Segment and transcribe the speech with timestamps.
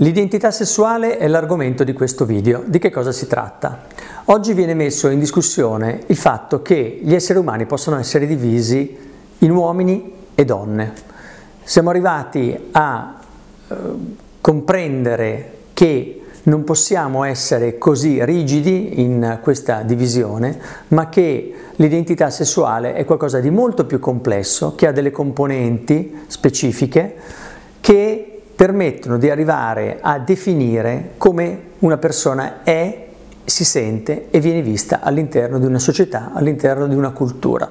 [0.00, 2.62] L'identità sessuale è l'argomento di questo video.
[2.66, 3.84] Di che cosa si tratta?
[4.26, 8.94] Oggi viene messo in discussione il fatto che gli esseri umani possono essere divisi
[9.38, 10.92] in uomini e donne.
[11.62, 13.18] Siamo arrivati a
[13.68, 13.74] eh,
[14.42, 23.06] comprendere che non possiamo essere così rigidi in questa divisione, ma che l'identità sessuale è
[23.06, 27.14] qualcosa di molto più complesso, che ha delle componenti specifiche,
[27.80, 33.08] che permettono di arrivare a definire come una persona è,
[33.44, 37.70] si sente e viene vista all'interno di una società, all'interno di una cultura.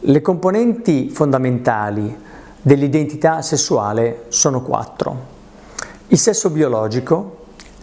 [0.00, 2.16] Le componenti fondamentali
[2.62, 5.36] dell'identità sessuale sono quattro.
[6.08, 7.36] Il sesso biologico,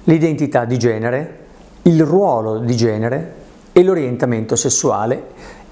[0.05, 1.39] l'identità di genere,
[1.83, 3.33] il ruolo di genere
[3.71, 5.27] e l'orientamento sessuale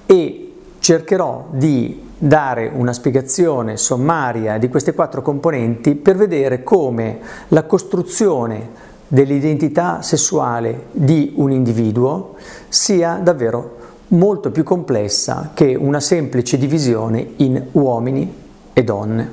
[0.06, 0.43] e
[0.84, 8.68] cercherò di dare una spiegazione sommaria di queste quattro componenti per vedere come la costruzione
[9.08, 12.34] dell'identità sessuale di un individuo
[12.68, 13.76] sia davvero
[14.08, 18.34] molto più complessa che una semplice divisione in uomini
[18.74, 19.32] e donne.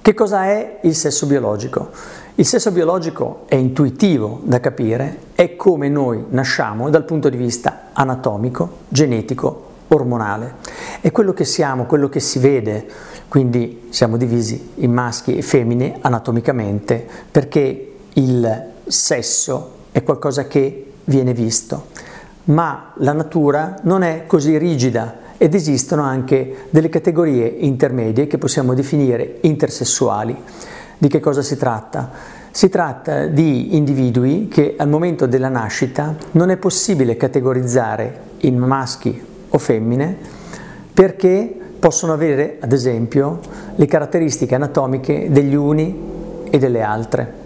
[0.00, 1.90] Che cosa è il sesso biologico?
[2.36, 7.88] Il sesso biologico è intuitivo da capire, è come noi nasciamo dal punto di vista
[7.92, 10.54] anatomico, genetico, ormonale.
[11.00, 12.86] È quello che siamo, quello che si vede,
[13.28, 21.32] quindi siamo divisi in maschi e femmine anatomicamente, perché il sesso è qualcosa che viene
[21.32, 21.86] visto,
[22.44, 28.74] ma la natura non è così rigida ed esistono anche delle categorie intermedie che possiamo
[28.74, 30.36] definire intersessuali.
[30.98, 32.10] Di che cosa si tratta?
[32.50, 39.34] Si tratta di individui che al momento della nascita non è possibile categorizzare in maschi
[39.56, 40.16] o femmine
[40.92, 43.40] perché possono avere, ad esempio,
[43.74, 47.44] le caratteristiche anatomiche degli uni e delle altre.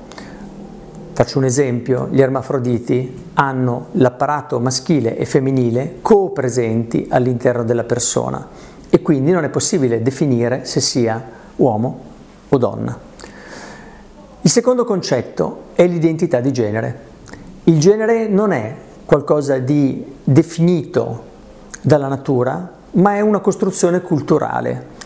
[1.13, 8.49] Faccio un esempio, gli ermafroditi hanno l'apparato maschile e femminile co-presenti all'interno della persona
[8.89, 11.23] e quindi non è possibile definire se sia
[11.57, 12.01] uomo
[12.49, 12.99] o donna.
[14.43, 16.99] Il secondo concetto è l'identità di genere.
[17.65, 21.29] Il genere non è qualcosa di definito
[21.81, 24.99] dalla natura, ma è una costruzione culturale.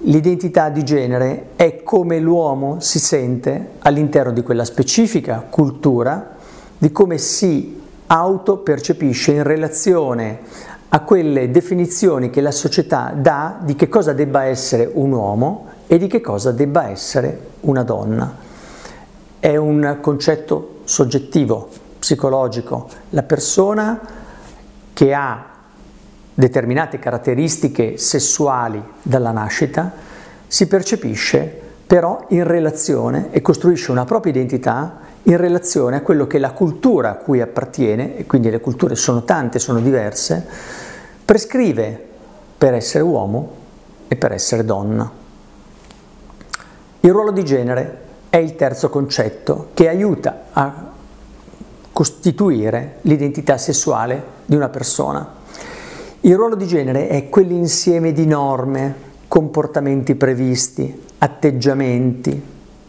[0.00, 6.34] L'identità di genere è come l'uomo si sente all'interno di quella specifica cultura,
[6.78, 10.38] di come si autopercepisce in relazione
[10.88, 15.98] a quelle definizioni che la società dà di che cosa debba essere un uomo e
[15.98, 18.34] di che cosa debba essere una donna.
[19.38, 22.88] È un concetto soggettivo, psicologico.
[23.10, 24.00] La persona
[24.92, 25.55] che ha
[26.38, 29.90] determinate caratteristiche sessuali dalla nascita,
[30.46, 36.38] si percepisce però in relazione e costruisce una propria identità in relazione a quello che
[36.38, 40.46] la cultura a cui appartiene, e quindi le culture sono tante, sono diverse,
[41.24, 42.04] prescrive
[42.58, 43.50] per essere uomo
[44.06, 45.10] e per essere donna.
[47.00, 50.92] Il ruolo di genere è il terzo concetto che aiuta a
[51.92, 55.44] costituire l'identità sessuale di una persona.
[56.26, 58.94] Il ruolo di genere è quell'insieme di norme,
[59.28, 62.42] comportamenti previsti, atteggiamenti,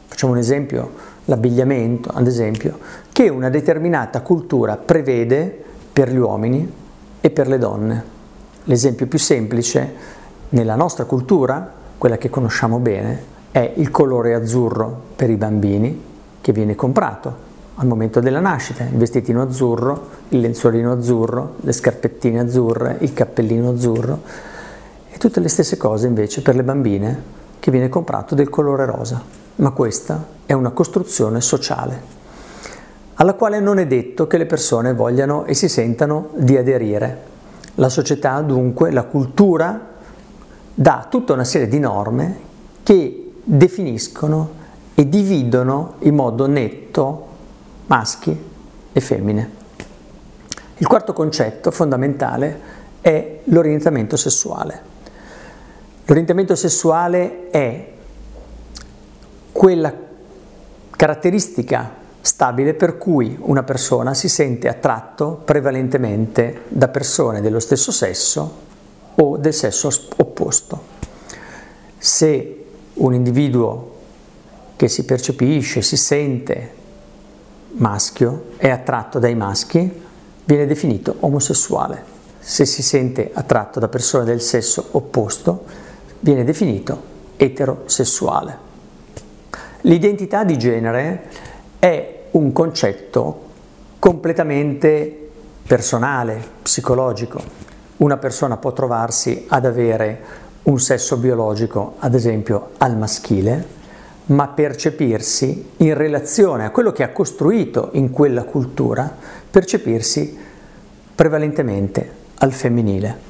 [0.07, 0.89] facciamo un esempio,
[1.25, 2.79] l'abbigliamento ad esempio,
[3.11, 5.55] che una determinata cultura prevede
[5.93, 6.67] per gli uomini
[7.21, 8.03] e per le donne.
[8.63, 9.93] L'esempio più semplice
[10.49, 13.21] nella nostra cultura, quella che conosciamo bene,
[13.51, 16.01] è il colore azzurro per i bambini
[16.41, 17.46] che viene comprato
[17.79, 23.69] al momento della nascita, il vestitino azzurro, il lenzuolino azzurro, le scarpettine azzurre, il cappellino
[23.69, 24.21] azzurro
[25.09, 29.21] e tutte le stesse cose invece per le bambine che viene comprato del colore rosa.
[29.57, 32.15] Ma questa è una costruzione sociale
[33.19, 37.35] alla quale non è detto che le persone vogliano e si sentano di aderire.
[37.75, 39.87] La società dunque, la cultura,
[40.73, 42.39] dà tutta una serie di norme
[42.83, 44.49] che definiscono
[44.93, 47.26] e dividono in modo netto
[47.87, 48.37] maschi
[48.93, 49.51] e femmine.
[50.77, 54.95] Il quarto concetto fondamentale è l'orientamento sessuale.
[56.05, 57.91] L'orientamento sessuale è
[59.51, 59.93] quella
[60.91, 68.65] caratteristica stabile per cui una persona si sente attratto prevalentemente da persone dello stesso sesso
[69.15, 70.95] o del sesso opposto.
[71.97, 73.95] Se un individuo
[74.75, 76.76] che si percepisce, si sente
[77.73, 80.03] maschio è attratto dai maschi,
[80.43, 82.15] viene definito omosessuale.
[82.39, 85.65] Se si sente attratto da persone del sesso opposto,
[86.19, 88.65] viene definito eterosessuale.
[89.81, 91.23] L'identità di genere
[91.79, 93.45] è un concetto
[93.99, 95.29] completamente
[95.65, 97.41] personale, psicologico.
[97.97, 103.75] Una persona può trovarsi ad avere un sesso biologico, ad esempio al maschile,
[104.27, 109.15] ma percepirsi in relazione a quello che ha costruito in quella cultura,
[109.49, 110.37] percepirsi
[111.15, 113.25] prevalentemente al femminile.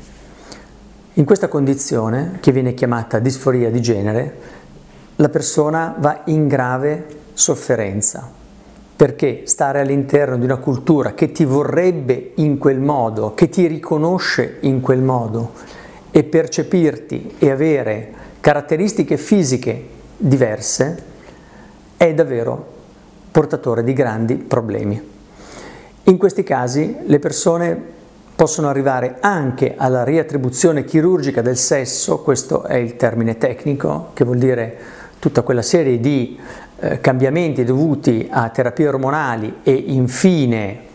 [1.13, 4.37] In questa condizione, che viene chiamata disforia di genere,
[5.15, 8.29] la persona va in grave sofferenza,
[8.95, 14.57] perché stare all'interno di una cultura che ti vorrebbe in quel modo, che ti riconosce
[14.61, 15.53] in quel modo
[16.11, 21.03] e percepirti e avere caratteristiche fisiche diverse,
[21.95, 22.75] è davvero
[23.31, 25.15] portatore di grandi problemi.
[26.03, 27.95] In questi casi le persone
[28.35, 34.37] possono arrivare anche alla riattribuzione chirurgica del sesso, questo è il termine tecnico, che vuol
[34.37, 34.77] dire
[35.19, 36.39] tutta quella serie di
[36.79, 40.85] eh, cambiamenti dovuti a terapie ormonali e infine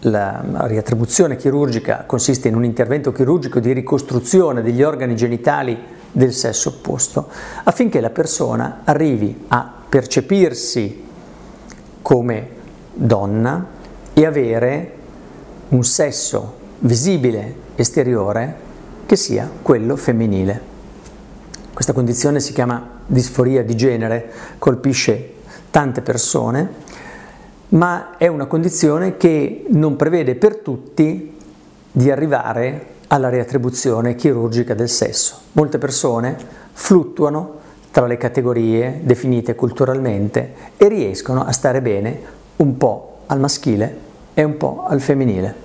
[0.00, 5.78] la riattribuzione chirurgica consiste in un intervento chirurgico di ricostruzione degli organi genitali
[6.14, 7.28] del sesso opposto,
[7.64, 11.02] affinché la persona arrivi a percepirsi
[12.00, 12.48] come
[12.92, 13.66] donna
[14.12, 14.92] e avere
[15.70, 18.56] un sesso visibile esteriore
[19.06, 20.72] che sia quello femminile.
[21.72, 25.32] Questa condizione si chiama disforia di genere, colpisce
[25.70, 26.92] tante persone,
[27.70, 31.36] ma è una condizione che non prevede per tutti
[31.90, 35.36] di arrivare alla riattribuzione chirurgica del sesso.
[35.52, 36.36] Molte persone
[36.72, 42.20] fluttuano tra le categorie definite culturalmente e riescono a stare bene
[42.56, 43.98] un po' al maschile
[44.34, 45.62] e un po' al femminile.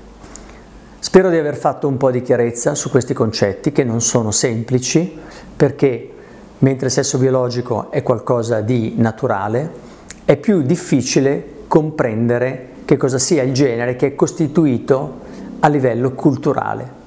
[1.00, 5.18] Spero di aver fatto un po' di chiarezza su questi concetti che non sono semplici
[5.56, 6.12] perché
[6.59, 9.88] mentre il sesso biologico è qualcosa di naturale,
[10.25, 15.27] è più difficile comprendere che cosa sia il genere che è costituito
[15.62, 16.99] a livello culturale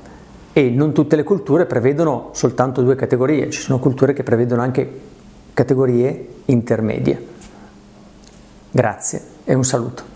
[0.53, 5.01] e non tutte le culture prevedono soltanto due categorie, ci sono culture che prevedono anche
[5.55, 7.27] categorie intermedie.
[8.71, 10.12] Grazie e un saluto.